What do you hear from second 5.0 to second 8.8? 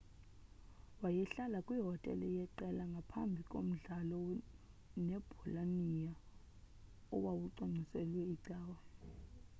nebolonia owawucwangciselwe icawe